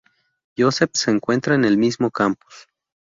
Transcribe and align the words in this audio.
Joseph 0.57 0.93
se 0.95 1.11
encuentran 1.11 1.59
en 1.59 1.65
el 1.65 1.77
mismo 1.77 2.09
campus. 2.09 2.67